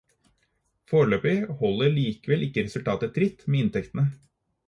Foreløpig 0.93 1.33
holder 1.59 1.93
likevel 1.97 2.47
ikke 2.47 2.65
resultatet 2.69 3.13
tritt 3.19 3.45
med 3.51 3.65
inntektene. 3.67 4.09